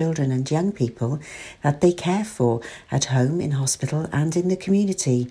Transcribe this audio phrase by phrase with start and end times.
[0.00, 1.18] children and young people
[1.64, 5.26] that they care for at home, in hospital, and in the community.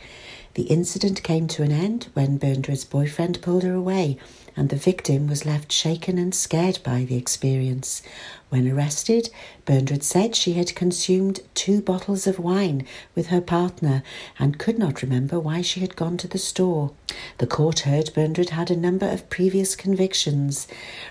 [0.54, 4.16] The incident came to an end when Bernard's boyfriend pulled her away,
[4.56, 8.02] and the victim was left shaken and scared by the experience.
[8.50, 9.30] When arrested,
[9.64, 14.02] Bernard said she had consumed two bottles of wine with her partner
[14.38, 16.92] and could not remember why she had gone to the store.
[17.38, 20.68] The court heard Bernard had a number of previous convictions.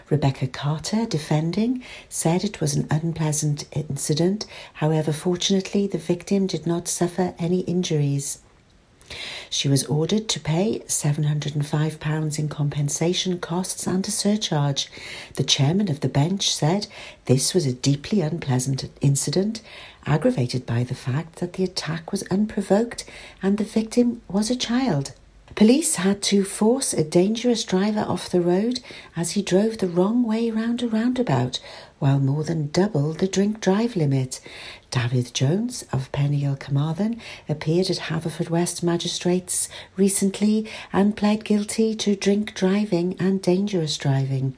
[0.10, 4.46] Rebecca Carter, defending, said it was an unpleasant incident.
[4.76, 8.40] However, fortunately, the victim did not suffer any injuries.
[9.50, 14.90] She was ordered to pay £705 in compensation costs and a surcharge.
[15.36, 16.88] The chairman of the bench said
[17.26, 19.62] this was a deeply unpleasant incident,
[20.06, 23.06] aggravated by the fact that the attack was unprovoked
[23.42, 25.14] and the victim was a child.
[25.56, 28.80] Police had to force a dangerous driver off the road
[29.16, 31.60] as he drove the wrong way round a roundabout,
[32.00, 34.40] while more than double the drink drive limit.
[34.94, 39.68] David Jones of Peniel Carmarthen appeared at Haverfordwest magistrates
[39.98, 44.56] recently and pled guilty to drink driving and dangerous driving.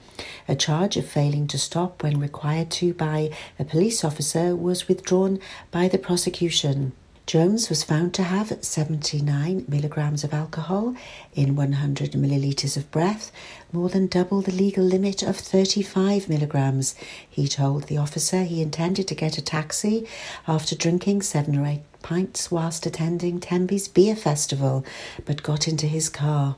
[0.49, 5.39] A charge of failing to stop when required to by a police officer was withdrawn
[5.71, 6.91] by the prosecution.
[7.25, 10.95] Jones was found to have 79 milligrams of alcohol
[11.33, 13.31] in 100 millilitres of breath,
[13.75, 16.95] more than double the legal limit of 35 milligrams.
[17.29, 20.07] He told the officer he intended to get a taxi
[20.47, 24.85] after drinking seven or eight pints whilst attending Tenby's Beer Festival,
[25.25, 26.55] but got into his car.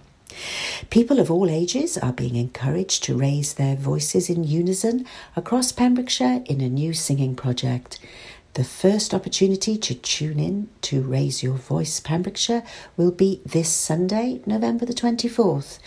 [0.92, 6.44] People of all ages are being encouraged to raise their voices in unison across Pembrokeshire
[6.46, 7.98] in a new singing project.
[8.58, 12.64] The first opportunity to tune in to Raise Your Voice Pembrokeshire
[12.98, 15.78] will be this Sunday, November the 24th.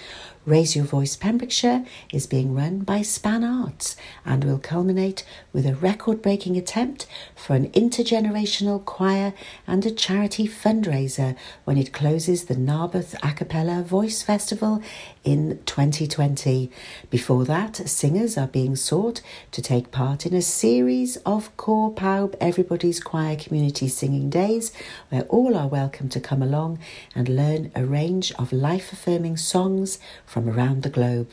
[0.46, 1.84] Raise Your Voice Pembrokeshire
[2.14, 5.22] is being run by Span Arts and will culminate
[5.52, 9.32] with a record breaking attempt for an intergenerational choir
[9.66, 14.82] and a charity fundraiser when it closes the Narberth A Cappella Voice Festival
[15.24, 16.70] in 2020.
[17.10, 19.20] Before that, singers are being sought
[19.52, 24.72] to take part in a series of Côr Pawb Everybody's Choir Community Singing Days
[25.08, 26.78] where all are welcome to come along
[27.14, 31.28] and learn a range of life affirming songs from around the globe.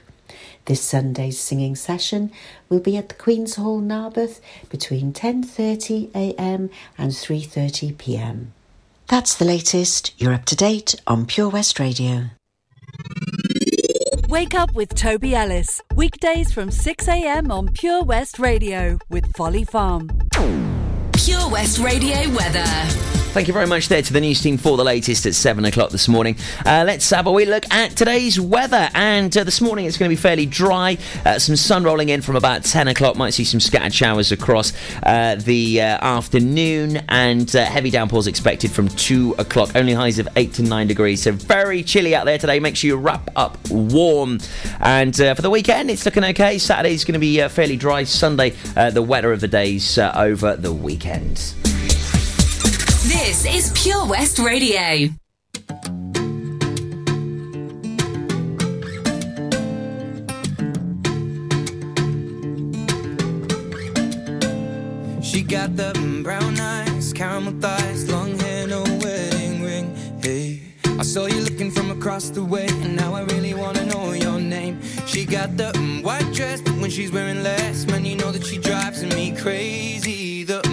[0.65, 2.31] This Sunday's singing session
[2.69, 4.39] will be at the Queen's Hall, Narberth,
[4.69, 6.69] between 10:30 a.m.
[6.97, 8.53] and 3:30 p.m.
[9.07, 10.13] That's the latest.
[10.17, 12.25] You're up to date on Pure West Radio.
[14.27, 15.81] Wake up with Toby Ellis.
[15.95, 17.49] Weekdays from 6 a.m.
[17.49, 20.09] on Pure West Radio with Folly Farm.
[21.13, 23.16] Pure West Radio weather.
[23.37, 25.91] Thank you very much there to the news team for the latest at 7 o'clock
[25.91, 26.35] this morning.
[26.65, 28.89] Uh, let's have a wee look at today's weather.
[28.95, 30.97] And uh, this morning it's going to be fairly dry.
[31.23, 33.15] Uh, some sun rolling in from about 10 o'clock.
[33.15, 34.73] Might see some scattered showers across
[35.03, 36.97] uh, the uh, afternoon.
[37.09, 39.75] And uh, heavy downpours expected from 2 o'clock.
[39.75, 41.21] Only highs of 8 to 9 degrees.
[41.21, 42.59] So very chilly out there today.
[42.59, 44.39] Make sure you wrap up warm.
[44.79, 46.57] And for the weekend, it's looking okay.
[46.57, 48.03] Saturday's going to be fairly dry.
[48.03, 51.66] Sunday, the wetter of the days over the weekend.
[53.07, 55.07] This is Pure West Radio.
[65.21, 69.95] She got the brown eyes, caramel thighs, long hair, no wedding ring.
[70.21, 70.63] Hey,
[70.99, 74.37] I saw you looking from across the way, and now I really wanna know your
[74.37, 74.81] name.
[75.05, 75.71] She got the
[76.03, 80.43] white dress, but when she's wearing less, man, you know that she drives me crazy.
[80.43, 80.66] The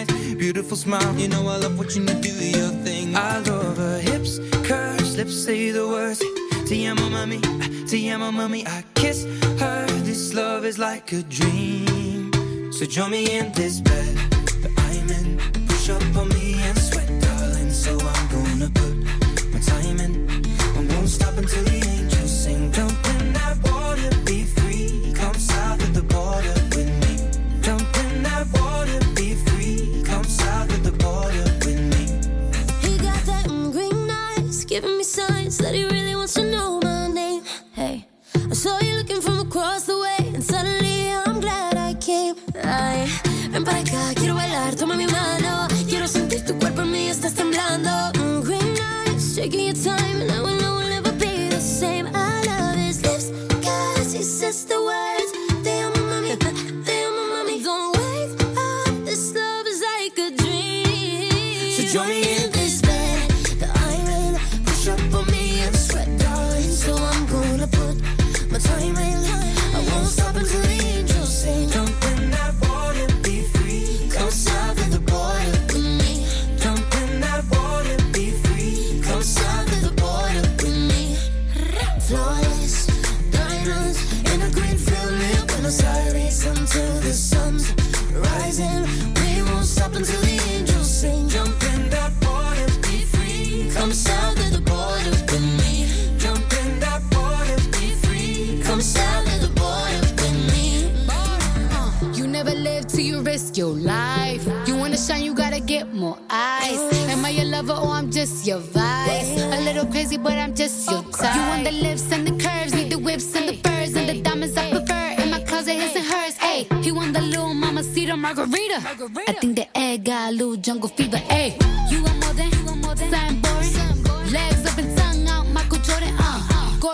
[0.00, 3.16] eyes, beautiful smile, you know I love watching you do your thing.
[3.16, 6.22] I love her hips, curves, lips say the words.
[6.68, 7.40] Te amo, mami,
[7.88, 8.10] te.
[8.66, 9.24] I kiss
[9.58, 9.86] her.
[10.04, 12.32] This love is like a dream.
[12.72, 14.29] So join me in this bed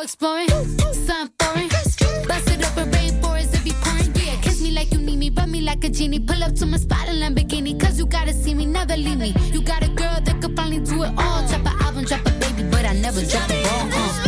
[0.06, 1.69] exploring, something foreign.
[2.29, 4.14] Bust it up and rainforest if you pouring.
[4.14, 6.20] Yeah, kiss me like you need me, rub me like a genie.
[6.20, 9.35] Pull up to my spot in Lamborghini, cause you gotta see me, never leave me.
[9.53, 11.41] You got a girl that could finally do it all.
[11.49, 13.88] Drop an album, drop a baby, but I never drop a ball.
[13.93, 14.23] Uh.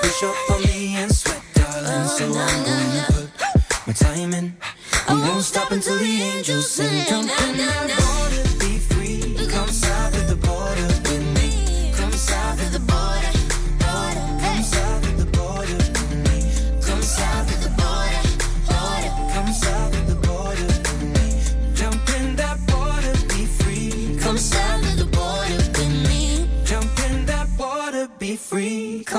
[0.00, 2.08] Push up on me and sweat, darling.
[2.08, 3.06] So I'm gonna
[3.68, 4.56] put my time in.
[5.08, 7.04] I won't stop until the angels sing.
[7.04, 8.49] Jump in that water,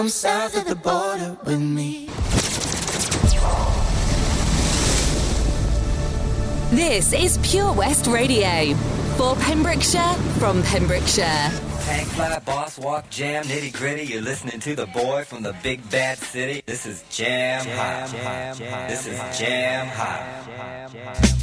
[0.01, 2.07] Come south of the border with me.
[6.75, 8.73] This is Pure West Radio.
[9.17, 11.51] For Pembrokeshire, from Pembrokeshire.
[11.83, 14.05] Tank fly, boss walk, jam, nitty gritty.
[14.11, 16.63] You're listening to the boy from the big bad city.
[16.65, 18.57] This is Jam, Hot.
[18.89, 20.91] This is Jam Hot.
[20.91, 21.40] Friends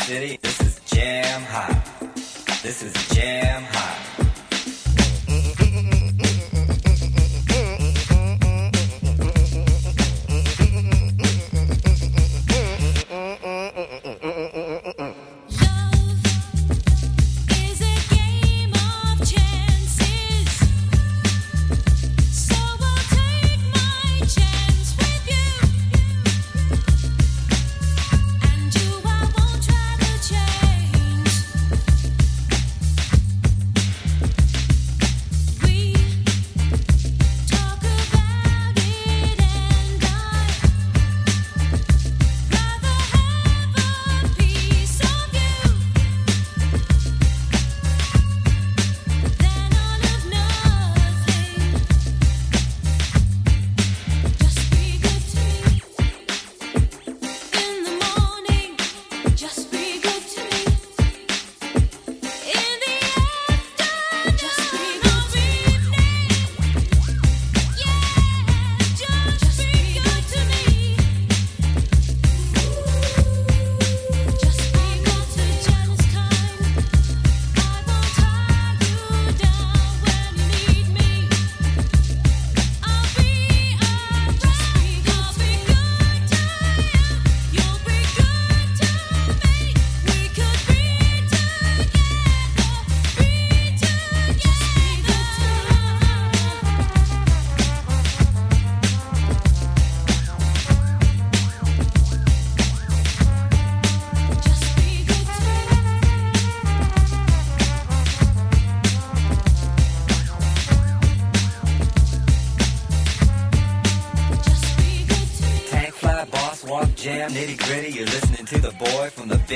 [0.00, 0.43] city.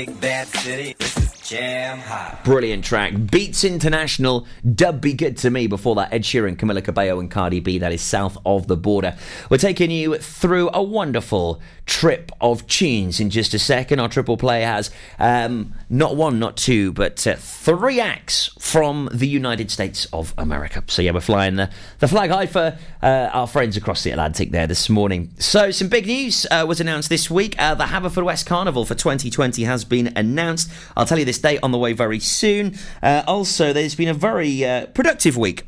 [0.06, 0.94] Big bad city.
[0.96, 2.44] This is Jam Hot.
[2.44, 3.14] Brilliant track.
[3.32, 5.66] Beats International, Dub Be Good to Me.
[5.66, 7.78] Before that, Ed Sheeran, Camila Cabello, and Cardi B.
[7.78, 9.16] That is south of the border.
[9.50, 13.98] We're taking you through a wonderful trip of tunes in just a second.
[13.98, 19.26] Our triple play has um, not one, not two, but uh, three acts from the
[19.26, 20.84] United States of America.
[20.86, 24.50] So, yeah, we're flying the, the flag high for uh, our friends across the Atlantic
[24.50, 25.30] there this morning.
[25.38, 27.56] So, some big news uh, was announced this week.
[27.58, 30.70] Uh, the Haverfordwest Carnival for 2020 has been announced.
[30.96, 32.76] I'll tell you this date on the way very soon.
[33.02, 35.64] Uh, also, there's been a very uh, productive week.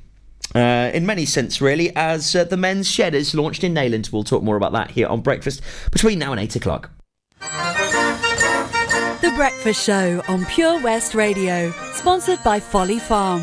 [0.54, 4.12] Uh, in many sense, really, as uh, the men's shed is launched in Neyland.
[4.12, 6.90] We'll talk more about that here on breakfast between now and eight o'clock.
[9.20, 13.42] The Breakfast Show on Pure West Radio, sponsored by Folly Farm.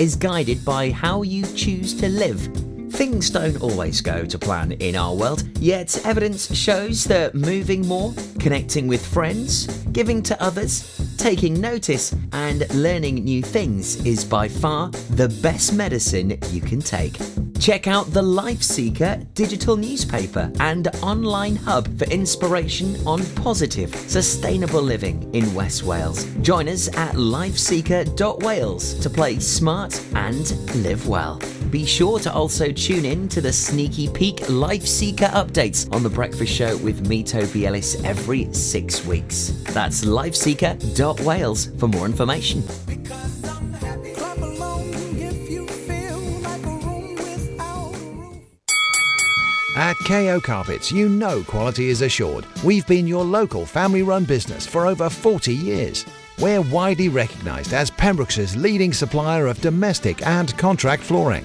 [0.00, 2.79] is guided by how you choose to live?
[2.90, 8.12] Things don't always go to plan in our world, yet evidence shows that moving more,
[8.38, 14.90] connecting with friends, giving to others, taking notice, and learning new things is by far
[15.10, 17.16] the best medicine you can take.
[17.60, 24.80] Check out the Life Seeker digital newspaper and online hub for inspiration on positive, sustainable
[24.80, 26.24] living in West Wales.
[26.40, 31.38] Join us at lifeseeker.wales to play smart and live well.
[31.68, 36.08] Be sure to also tune in to the Sneaky Peek Life Seeker updates on The
[36.08, 39.48] Breakfast Show with me, Toby Ellis, every six weeks.
[39.66, 42.62] That's lifeseeker.wales for more information.
[49.76, 52.46] At KO Carpets, you know quality is assured.
[52.64, 56.06] We've been your local family run business for over 40 years.
[56.38, 61.44] We're widely recognised as Pembrokeshire's leading supplier of domestic and contract flooring.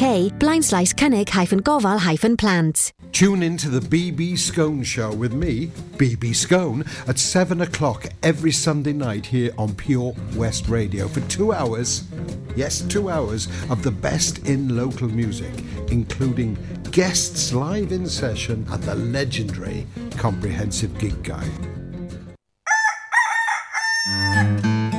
[0.00, 2.94] blind slice cynnig hyphen gofal hyphen plant.
[3.12, 5.66] Tune in to the BB Scone Show with me,
[5.98, 11.52] BB Scone, at 7 o'clock every Sunday night here on Pure West Radio for two
[11.52, 12.04] hours.
[12.56, 15.52] Yes, two hours of the best in local music,
[15.90, 16.56] including
[16.92, 19.86] guests live in session and the legendary
[20.16, 21.50] Comprehensive Gig Guide.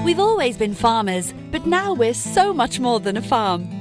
[0.05, 3.80] We've always been farmers, but now we're so much more than a farm.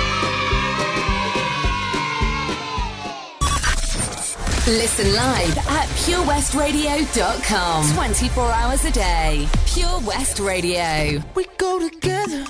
[4.67, 7.93] Listen live at purewestradio.com.
[7.95, 9.47] 24 hours a day.
[9.65, 11.19] Pure West Radio.
[11.33, 12.45] We go together.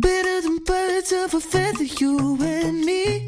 [0.00, 3.26] Better than birds of a feather, you and me.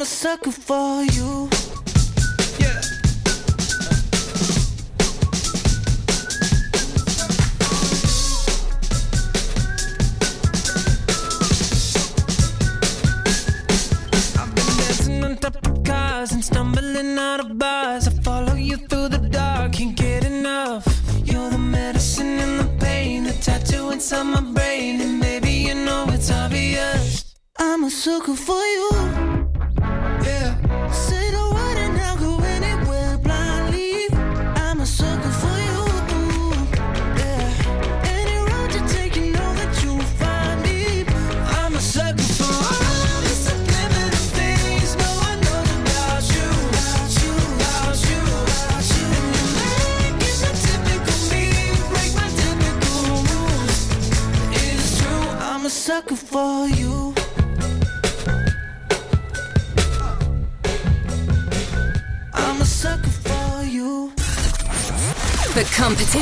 [0.00, 1.59] I'm a sucker for you.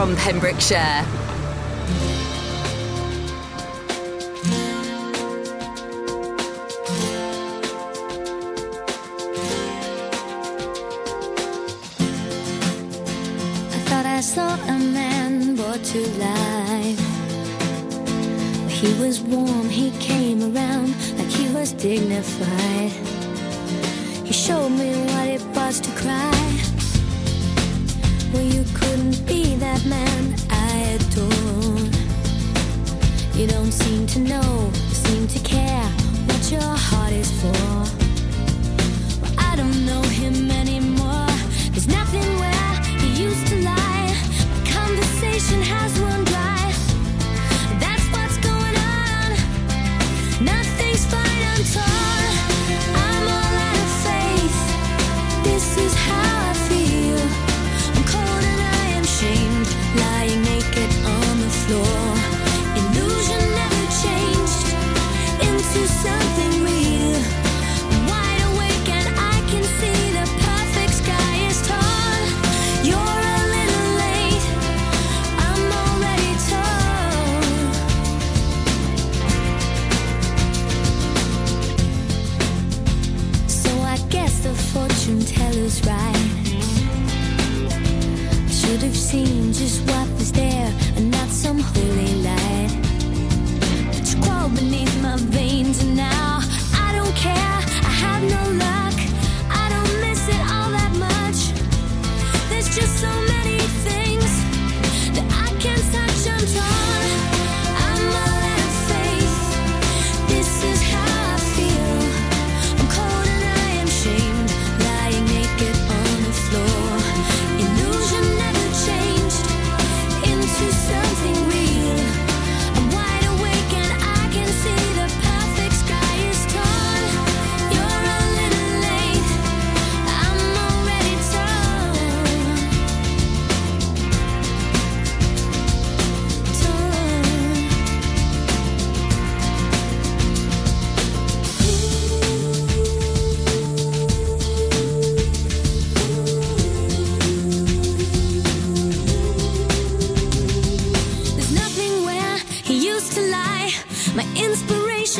[0.00, 1.09] from Pembrokeshire.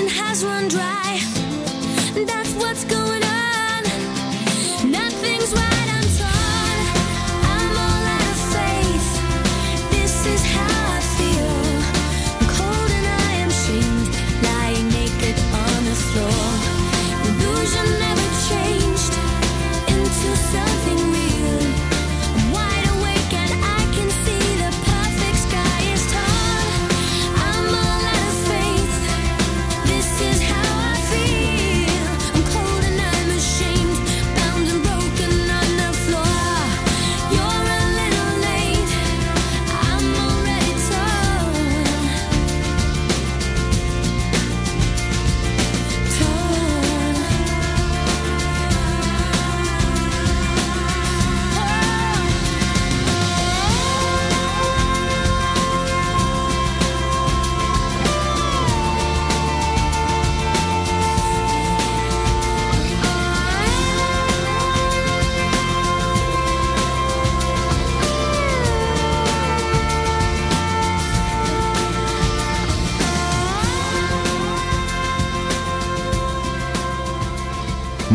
[0.01, 1.10] Inspiration has run dry.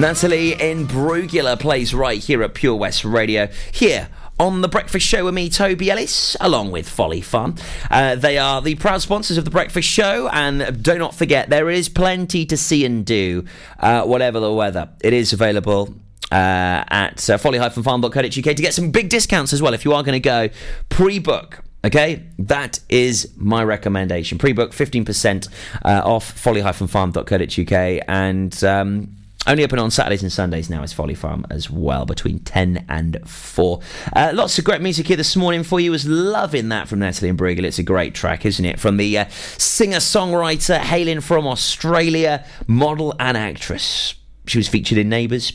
[0.05, 3.47] Natalie Imbruglia plays right here at Pure West Radio.
[3.73, 4.07] Here
[4.39, 7.55] on the Breakfast Show with me, Toby Ellis, along with Folly Farm.
[7.89, 11.71] Uh, they are the proud sponsors of the Breakfast Show, and do not forget there
[11.71, 13.45] is plenty to see and do,
[13.79, 14.89] uh, whatever the weather.
[15.01, 15.95] It is available.
[16.31, 20.13] Uh, at uh, folly-farm.co.uk to get some big discounts as well if you are going
[20.13, 20.49] to go
[20.89, 24.39] pre-book Okay, that is my recommendation.
[24.39, 25.47] Pre-book 15%
[25.85, 29.15] uh, off folly-farm.co.uk and um,
[29.47, 33.19] only open on Saturdays and Sundays now is Folly Farm as well, between 10 and
[33.29, 33.79] 4.
[34.15, 35.91] Uh, lots of great music here this morning for you.
[35.91, 37.65] Was loving that from Natalie Imbruglia.
[37.65, 38.79] It's a great track, isn't it?
[38.79, 44.15] From the uh, singer-songwriter hailing from Australia, model and actress.
[44.47, 45.53] She was featured in Neighbours.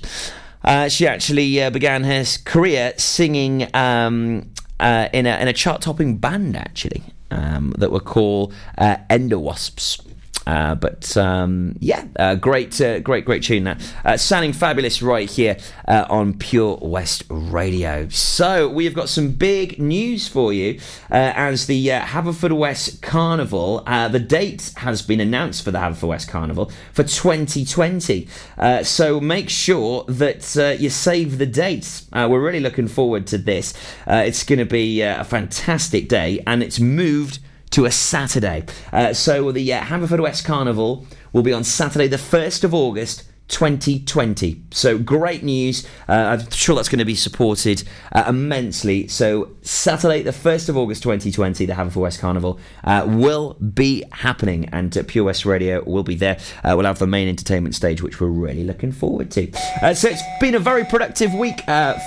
[0.62, 6.56] Uh, she actually uh, began her career singing um, uh, in, a, a chart-topping band,
[6.56, 10.00] actually, um, that were called uh, Ender Wasps.
[10.46, 13.94] Uh, but um, yeah, uh, great, uh, great, great tune that.
[14.04, 18.08] Uh, sounding fabulous right here uh, on Pure West Radio.
[18.08, 23.82] So we have got some big news for you uh, as the Haverfordwest Carnival.
[23.84, 28.26] The date has been announced for the Haverfordwest Carnival for 2020.
[28.58, 32.02] Uh, so make sure that you save the date.
[32.12, 33.74] We're really looking forward to this.
[34.06, 38.64] It's going to be a fantastic day, and it's moved to a Saturday.
[38.92, 43.24] Uh, so the uh, Haverfordwest Carnival will be on Saturday, the 1st of August.
[43.50, 44.62] 2020.
[44.70, 45.86] So great news.
[46.08, 47.82] Uh, I'm sure that's going to be supported
[48.12, 49.08] uh, immensely.
[49.08, 54.96] So Saturday, the 1st of August 2020, the Haverfordwest Carnival uh, will be happening and
[54.96, 56.38] uh, Pure West Radio will be there.
[56.64, 59.50] Uh, we'll have the main entertainment stage, which we're really looking forward to.
[59.82, 61.60] Uh, so it's been a very productive week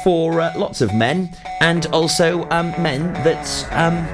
[0.04, 1.30] for lots of men
[1.60, 4.08] and also um, men that um,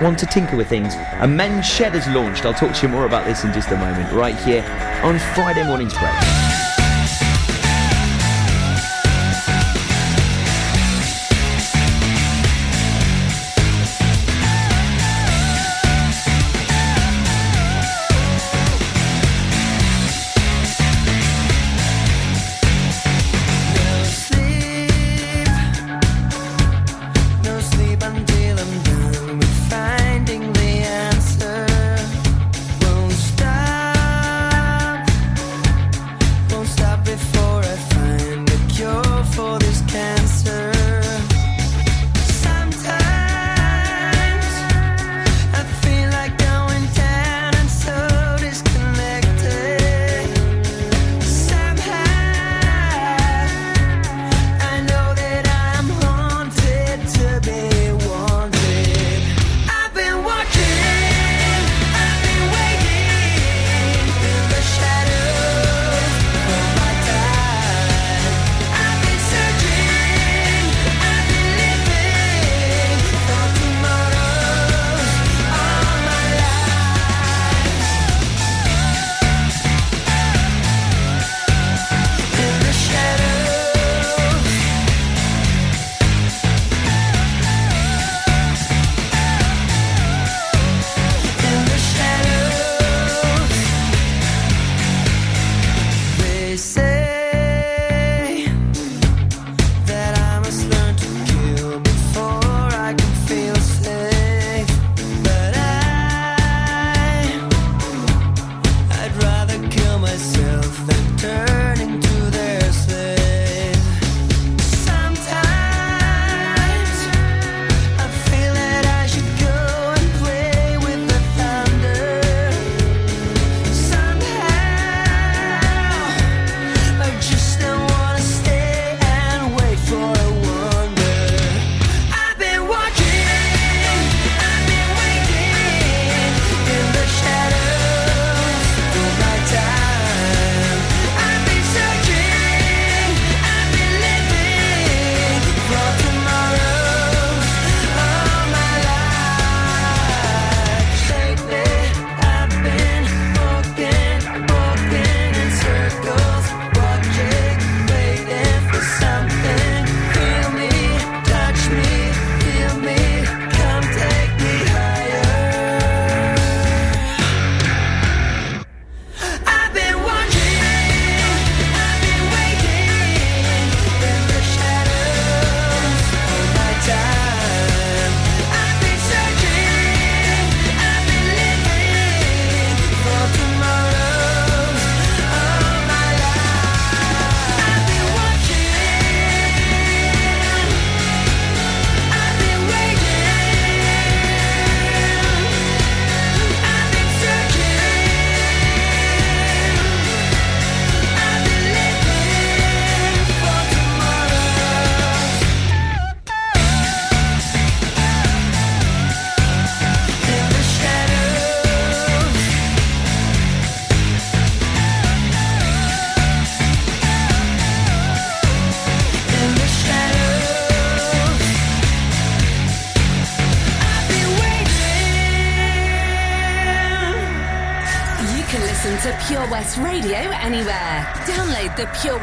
[0.00, 0.94] want to tinker with things.
[1.20, 2.44] A men's shed has launched.
[2.44, 4.62] I'll talk to you more about this in just a moment, right here
[5.02, 6.45] on Friday Morning's Break.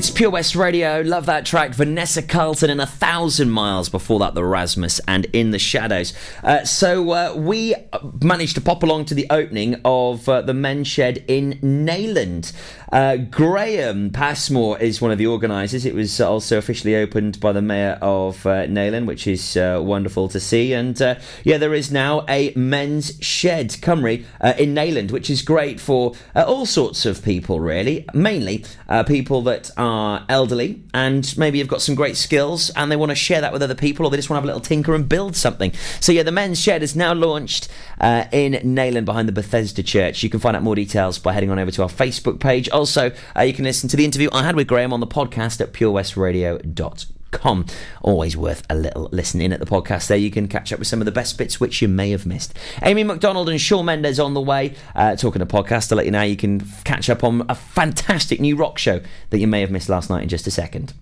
[0.00, 1.02] It's Pure West Radio.
[1.02, 1.74] Love that track.
[1.74, 3.90] Vanessa Carlton and A Thousand Miles.
[3.90, 6.14] Before that, The Rasmus and In the Shadows.
[6.42, 7.74] Uh, so uh, we
[8.22, 12.52] managed to pop along to the opening of uh, the men's shed in Neyland.
[12.92, 15.86] Uh, Graham Passmore is one of the organisers.
[15.86, 20.28] It was also officially opened by the mayor of uh, Neyland, which is uh, wonderful
[20.28, 20.72] to see.
[20.72, 21.14] And uh,
[21.44, 26.14] yeah, there is now a men's shed, Cymru, uh, in Neyland, which is great for
[26.34, 28.04] all sorts of people, really.
[28.12, 28.64] Mainly
[29.06, 33.16] people that are elderly and maybe have got some great skills and they want to
[33.16, 35.08] share that with other people or they just want to have a little tinker and
[35.08, 35.72] build something.
[36.00, 37.68] So yeah, the men's shed is now launched.
[38.00, 40.22] Uh, uh, in Neyland behind the Bethesda Church.
[40.22, 42.68] You can find out more details by heading on over to our Facebook page.
[42.70, 45.60] Also, uh, you can listen to the interview I had with Graham on the podcast
[45.60, 47.14] at purewestradio.com.
[47.32, 47.64] Com.
[48.02, 50.18] Always worth a little listening at the podcast there.
[50.18, 52.58] You can catch up with some of the best bits which you may have missed.
[52.82, 54.74] Amy Macdonald and Shawn Mendes on the way.
[54.96, 58.40] Uh, talking a podcast, to let you know you can catch up on a fantastic
[58.40, 59.00] new rock show
[59.30, 60.92] that you may have missed last night in just a second.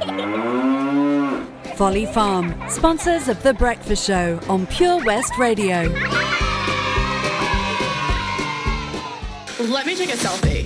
[1.76, 5.82] Folly Farm, sponsors of The Breakfast Show on Pure West Radio.
[9.60, 10.65] Let me take a selfie.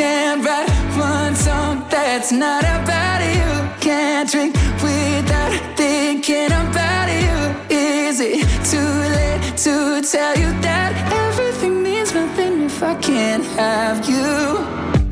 [0.00, 3.50] Can't write one song that's not about you.
[3.80, 7.36] Can't drink without thinking about you.
[7.68, 14.08] Is it too late to tell you that everything means nothing if I can't have
[14.08, 14.56] you?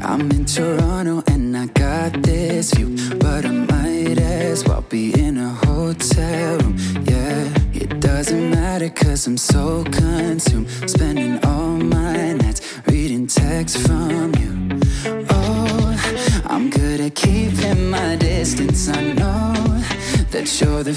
[0.01, 5.37] I'm in Toronto and I got this view, but I might as well be in
[5.37, 6.79] a hotel room.
[7.05, 9.85] Yeah, it doesn't matter cause I'm so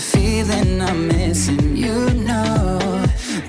[0.02, 1.78] feeling I'm missing.
[1.78, 2.80] You know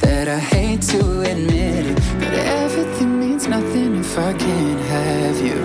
[0.01, 5.61] that I hate to admit it, but everything means nothing if I can't have you.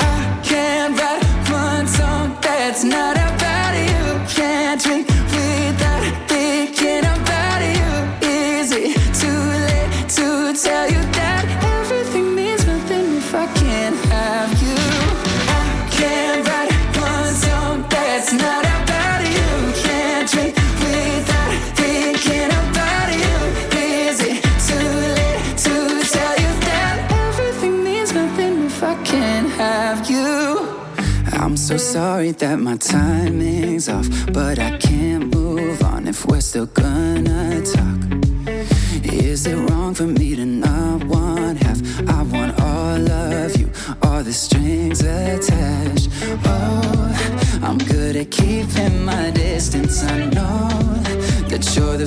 [0.00, 3.09] I can't write one song that's not
[32.38, 38.00] that my timing's off, but I can't move on if we're still gonna talk.
[39.04, 41.80] Is it wrong for me to not want half?
[42.08, 43.70] I want all of you,
[44.02, 46.08] all the strings attached.
[46.44, 50.02] Oh, I'm good at keeping my distance.
[50.04, 50.68] I know
[51.48, 52.06] that you're the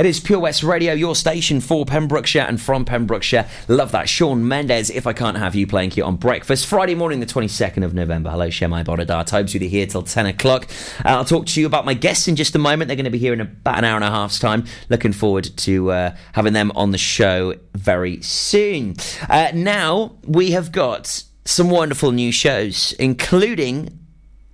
[0.00, 3.46] It is Pure West Radio, your station for Pembrokeshire and from Pembrokeshire.
[3.68, 4.08] Love that.
[4.08, 6.66] Shawn Mendes, If I Can't Have You, playing here on breakfast.
[6.66, 8.30] Friday morning, the 22nd of November.
[8.30, 9.26] Hello, Shemai Bonadar.
[9.26, 10.70] Tobes with you here till 10 o'clock.
[11.04, 12.88] Uh, I'll talk to you about my guests in just a moment.
[12.88, 14.64] They're going to be here in about an hour and a half's time.
[14.88, 18.96] Looking forward to uh, having them on the show very soon.
[19.28, 23.98] Uh, now, we have got some wonderful new shows, including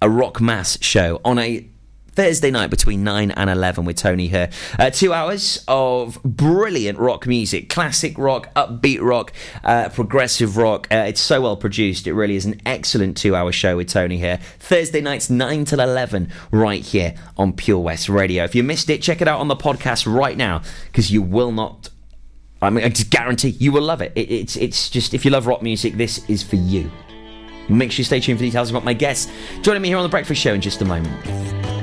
[0.02, 1.68] a rock mass show on a
[2.16, 4.48] Thursday night between 9 and 11 with Tony here.
[4.78, 10.88] Uh, two hours of brilliant rock music, classic rock, upbeat rock, uh, progressive rock.
[10.90, 12.06] Uh, it's so well produced.
[12.06, 14.38] It really is an excellent two hour show with Tony here.
[14.58, 18.44] Thursday nights 9 till 11 right here on Pure West Radio.
[18.44, 21.52] If you missed it, check it out on the podcast right now because you will
[21.52, 21.90] not.
[22.62, 24.12] I mean, I just guarantee you will love it.
[24.16, 24.30] it.
[24.32, 26.90] It's it's just if you love rock music, this is for you.
[27.68, 29.30] Make sure you stay tuned for details about my guests.
[29.60, 31.75] Joining me here on the Breakfast Show in just a moment.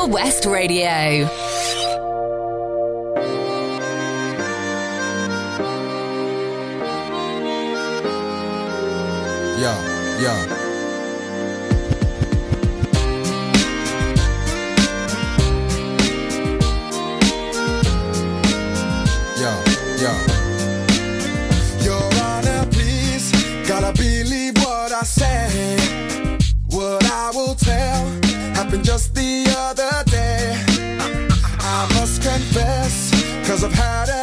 [0.00, 1.28] Pure West Radio.
[9.58, 9.76] Yeah,
[10.22, 10.69] yeah.
[28.70, 30.54] Happened just the other day.
[31.58, 33.10] I must confess,
[33.46, 34.19] cause I've had about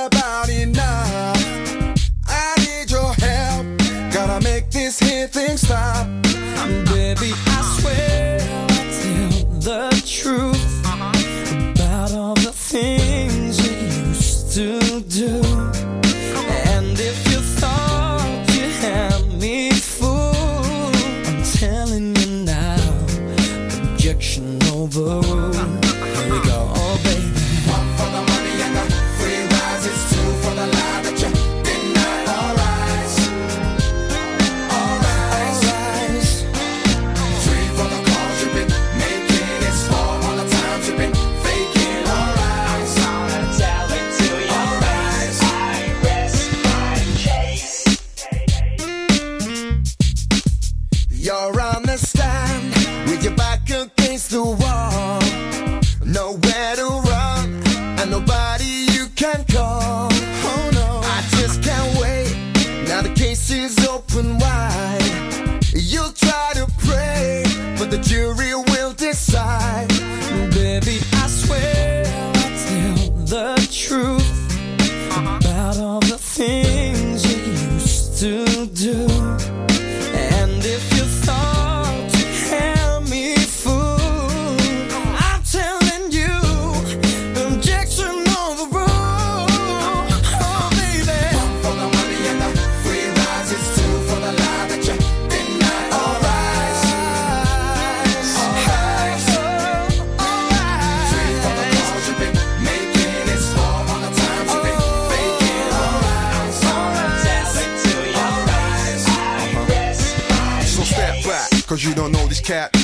[78.27, 79.26] to do.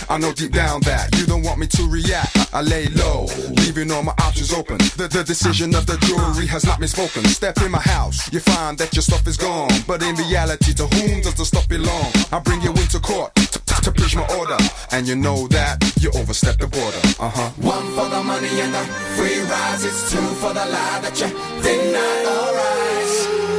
[0.10, 2.38] I know deep down that you don't want me to react.
[2.54, 3.26] I lay low,
[3.62, 4.78] leaving all my options open.
[4.98, 7.26] The, the decision of the jury has not been spoken.
[7.26, 9.72] Step in my house, you find that your stuff is gone.
[9.88, 12.12] But in reality, to whom does the stuff belong?
[12.32, 14.58] I bring you into court to, preach my order.
[14.92, 17.02] And you know that you overstepped the border.
[17.20, 17.50] Uh huh.
[17.62, 18.84] One for the money and the
[19.16, 19.84] free rise.
[19.84, 21.28] It's two for the lie that you
[21.62, 22.26] denied.
[22.26, 23.53] All rise.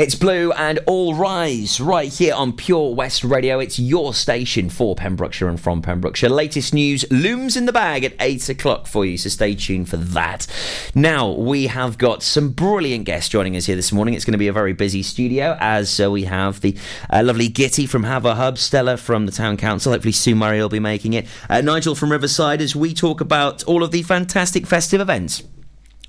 [0.00, 3.58] It's Blue and All Rise right here on Pure West Radio.
[3.58, 6.30] It's your station for Pembrokeshire and from Pembrokeshire.
[6.30, 9.98] Latest news looms in the bag at 8 o'clock for you, so stay tuned for
[9.98, 10.46] that.
[10.94, 14.14] Now, we have got some brilliant guests joining us here this morning.
[14.14, 16.78] It's going to be a very busy studio as uh, we have the
[17.10, 19.92] uh, lovely Gitty from Haver Hub, Stella from the Town Council.
[19.92, 21.26] Hopefully, Sue Murray will be making it.
[21.50, 25.42] Uh, Nigel from Riverside as we talk about all of the fantastic festive events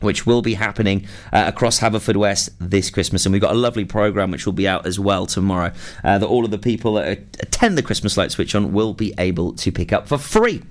[0.01, 3.25] which will be happening uh, across Haverfordwest this Christmas.
[3.25, 5.71] And we've got a lovely programme which will be out as well tomorrow
[6.03, 9.13] uh, that all of the people that attend the Christmas Light Switch on will be
[9.17, 10.61] able to pick up for free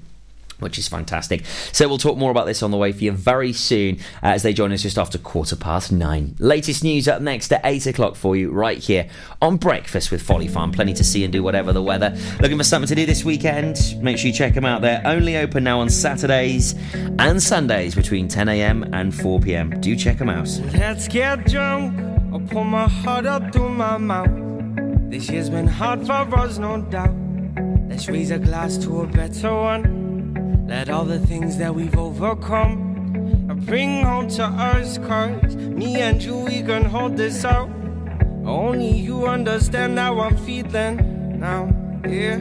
[0.60, 1.44] which is fantastic.
[1.72, 4.42] So we'll talk more about this on the way for you very soon uh, as
[4.42, 6.34] they join us just after quarter past nine.
[6.38, 9.08] Latest news up next at eight o'clock for you right here
[9.42, 10.72] on Breakfast with Folly Farm.
[10.72, 12.16] Plenty to see and do whatever the weather.
[12.40, 13.78] Looking for something to do this weekend?
[14.00, 14.82] Make sure you check them out.
[14.82, 19.80] They're only open now on Saturdays and Sundays between 10am and 4pm.
[19.80, 20.48] Do check them out.
[20.72, 21.98] Let's get drunk.
[22.32, 24.30] I'll pull my heart up through my mouth.
[25.10, 27.14] This year's been hard for us, no doubt.
[27.88, 29.99] Let's raise a glass to a better one.
[30.66, 32.90] Let all the things that we've overcome
[33.66, 37.68] bring home to us, cause me and you, we can hold this out.
[38.44, 41.68] Only you understand how I'm feeling now,
[42.04, 42.34] yeah.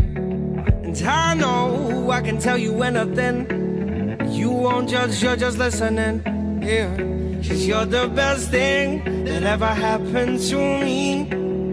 [0.83, 3.47] And I know I can tell you anything.
[4.31, 6.23] You won't judge, you're just listening,
[6.63, 6.95] yeah.
[7.47, 11.27] Cause you're the best thing that ever happened to me.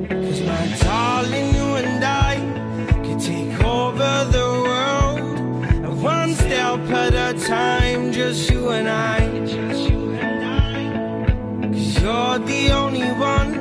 [0.08, 2.34] Cause my darling, you and I
[3.04, 4.65] could take over the world.
[7.46, 9.20] Time, just you and I.
[11.68, 13.54] Cause you're the only one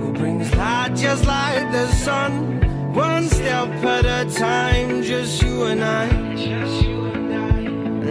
[0.00, 2.60] who brings light just like the sun.
[2.94, 6.08] One step at a time, just you and I.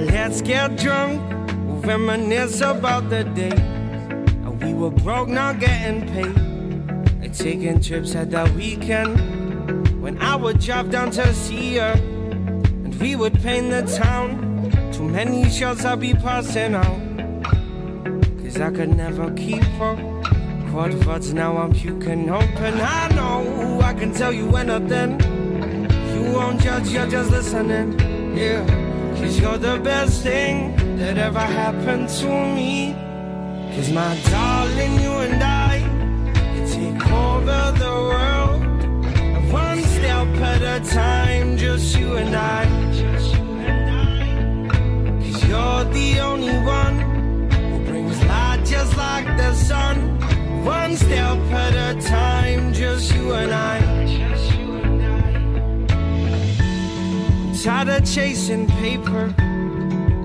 [0.06, 1.20] Let's get drunk,
[1.86, 3.58] reminisce about the day.
[4.66, 6.38] We were broke, not getting paid.
[7.22, 9.20] And taking trips at the weekend.
[10.02, 11.96] When I would drive down to see her,
[13.02, 14.30] we would paint the town.
[14.94, 17.02] Too many shots I'd be passing out.
[18.42, 19.98] Cause I could never keep up.
[20.70, 22.74] Quad words, now I'm puking open.
[22.80, 25.20] I know I can tell you anything.
[26.14, 28.00] You won't judge, you're just listening.
[28.38, 28.66] Yeah,
[29.18, 32.94] cause you're the best thing that ever happened to me.
[33.76, 35.80] Cause my darling, you and I
[36.36, 38.41] can take over the world.
[40.04, 42.66] And step at a time, just you and I.
[45.22, 47.00] Cause you're the only one
[47.52, 50.20] who brings light just like the sun.
[50.66, 53.80] One step at a time, just you and I.
[57.64, 59.34] Tired of chasing paper,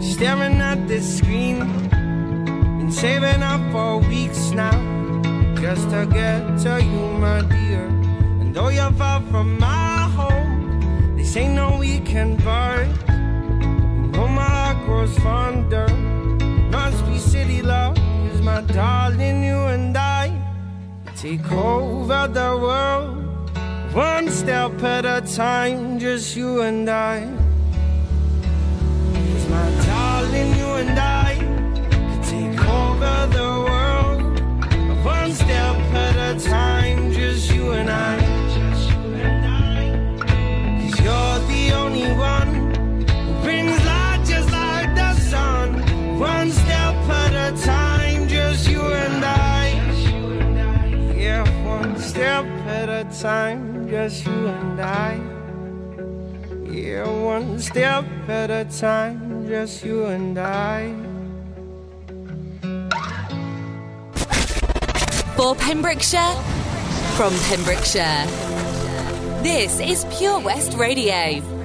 [0.01, 1.59] staring at this screen.
[1.91, 4.73] Been saving up for weeks now,
[5.61, 7.96] just to get to you, my dear.
[8.57, 12.89] Though you're far from my home, this ain't no weekend bird.
[14.17, 15.87] Oh, my heart grows fonder.
[16.71, 20.33] Must be city love, cause my darling, you and I
[21.19, 23.19] take over the world.
[23.95, 27.29] One step at a time, just you and I.
[29.13, 31.35] Cause my darling, you and I
[31.91, 35.05] can take over the world.
[35.05, 38.26] One step at a time, just you and I.
[42.05, 43.05] one
[43.43, 46.19] brings light just like the sun.
[46.19, 49.69] One step at a time, just you and I.
[51.17, 55.21] Yeah, one step at a time, just you and I.
[56.65, 60.93] Yeah, one step at a time, just you and I.
[65.37, 66.35] For Pembrokeshire,
[67.17, 68.27] from Pembrokeshire.
[69.43, 71.56] This is Pure West Radio.